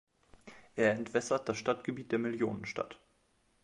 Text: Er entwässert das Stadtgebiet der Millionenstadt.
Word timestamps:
Er 0.75 0.93
entwässert 0.93 1.47
das 1.47 1.59
Stadtgebiet 1.59 2.11
der 2.11 2.17
Millionenstadt. 2.17 2.99